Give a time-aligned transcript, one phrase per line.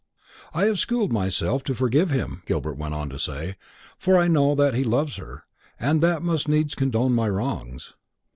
[0.51, 3.55] "I have schooled myself to forgive him," Gilbert went on to say,
[3.99, 5.43] "for I know that he loves her
[5.79, 7.93] and that must needs condone my wrongs.